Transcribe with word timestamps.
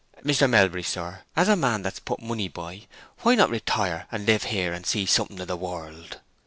Mr. 0.25 0.49
Melbury, 0.49 0.81
sir, 0.81 1.21
as 1.35 1.47
a 1.47 1.55
man's 1.55 1.83
that 1.83 2.03
put 2.05 2.17
by 2.21 2.25
money, 2.25 2.51
why 3.19 3.35
not 3.35 3.51
retire 3.51 4.07
and 4.11 4.25
live 4.25 4.45
here, 4.45 4.73
and 4.73 4.83
see 4.83 5.05
something 5.05 5.39
of 5.39 5.47
the 5.47 5.55
world?" 5.55 6.19